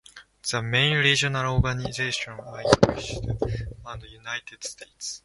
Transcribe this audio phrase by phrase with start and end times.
[0.49, 3.41] The main regional organisations are in England
[3.85, 5.19] and the United States.